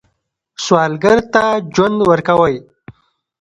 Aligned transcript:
سوالګر 0.63 1.19
ته 1.33 1.43
ژوند 1.73 1.99
ورکوئ 2.09 2.55